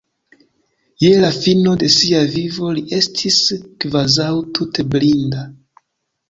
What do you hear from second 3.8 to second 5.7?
kvazaŭ tute blinda.